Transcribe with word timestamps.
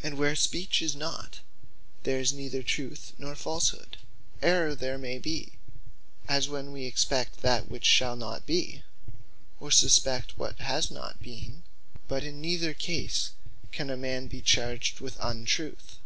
And 0.00 0.16
where 0.16 0.36
Speech 0.36 0.80
in 0.80 0.96
not, 0.96 1.40
there 2.04 2.20
is 2.20 2.32
neither 2.32 2.62
Truth 2.62 3.14
nor 3.18 3.34
Falshood. 3.34 3.96
Errour 4.40 4.76
there 4.76 4.96
may 4.96 5.18
be, 5.18 5.54
as 6.28 6.48
when 6.48 6.70
wee 6.70 6.84
expect 6.86 7.38
that 7.40 7.68
which 7.68 7.84
shall 7.84 8.14
not 8.14 8.46
be; 8.46 8.84
or 9.58 9.72
suspect 9.72 10.38
what 10.38 10.60
has 10.60 10.88
not 10.92 11.20
been: 11.20 11.64
but 12.06 12.22
in 12.22 12.40
neither 12.40 12.74
case 12.74 13.32
can 13.72 13.90
a 13.90 13.96
man 13.96 14.28
be 14.28 14.40
charged 14.40 15.00
with 15.00 15.16
Untruth. 15.20 15.98